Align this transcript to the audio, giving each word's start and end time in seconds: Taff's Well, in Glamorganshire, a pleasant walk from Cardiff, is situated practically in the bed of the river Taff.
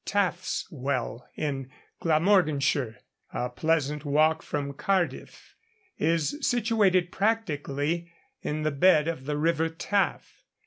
Taff's 0.03 0.65
Well, 0.71 1.29
in 1.35 1.69
Glamorganshire, 1.99 2.97
a 3.33 3.49
pleasant 3.51 4.03
walk 4.03 4.41
from 4.41 4.73
Cardiff, 4.73 5.55
is 5.99 6.39
situated 6.41 7.11
practically 7.11 8.11
in 8.41 8.63
the 8.63 8.71
bed 8.71 9.07
of 9.07 9.25
the 9.25 9.37
river 9.37 9.69
Taff. 9.69 10.43